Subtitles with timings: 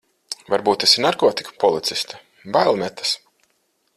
[0.53, 2.21] Varbūt esi narkotiku policiste,
[2.57, 3.15] bail metas.